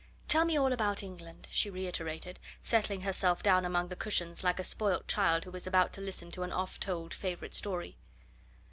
[0.27, 4.63] "Tell me all about England," she reiterated, settling herself down among the cushions like a
[4.63, 7.97] spoilt child who is about to listen to an oft told favourite story.